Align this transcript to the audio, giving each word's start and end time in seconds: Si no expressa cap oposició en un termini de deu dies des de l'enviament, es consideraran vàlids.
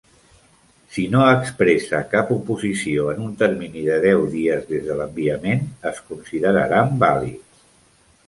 Si 0.93 1.03
no 1.15 1.19
expressa 1.33 1.99
cap 2.13 2.29
oposició 2.35 3.05
en 3.11 3.21
un 3.25 3.35
termini 3.43 3.83
de 3.89 3.99
deu 4.07 4.25
dies 4.35 4.65
des 4.71 4.87
de 4.89 4.95
l'enviament, 5.01 5.63
es 5.91 6.01
consideraran 6.09 6.97
vàlids. 7.05 7.63